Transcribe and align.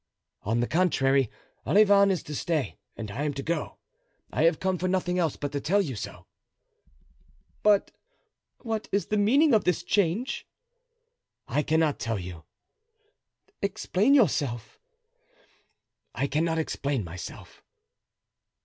"On 0.41 0.61
the 0.61 0.67
contrary, 0.67 1.29
Olivain 1.63 2.09
is 2.09 2.23
to 2.23 2.33
stay 2.33 2.79
and 2.97 3.11
I 3.11 3.21
am 3.21 3.35
to 3.35 3.43
go. 3.43 3.77
I 4.33 4.45
have 4.45 4.59
come 4.59 4.79
for 4.79 4.87
nothing 4.87 5.19
else 5.19 5.35
but 5.35 5.51
to 5.51 5.61
tell 5.61 5.79
you 5.79 5.95
so." 5.95 6.25
"But 7.61 7.91
what 8.63 8.89
is 8.91 9.05
the 9.09 9.15
meaning 9.17 9.53
of 9.53 9.63
this 9.63 9.83
change?" 9.83 10.47
"I 11.47 11.61
cannot 11.61 11.99
tell 11.99 12.17
you." 12.17 12.45
"Explain 13.61 14.15
yourself." 14.15 14.79
"I 16.15 16.25
cannot 16.25 16.57
explain 16.57 17.03
myself." 17.03 17.61